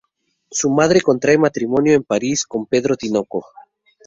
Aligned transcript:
Su 0.49 0.71
madre 0.71 1.01
contrae 1.01 1.37
matrimonio 1.37 1.93
en 1.93 2.03
París 2.03 2.47
con 2.47 2.65
Pedro 2.65 2.95
Tinoco. 2.97 3.45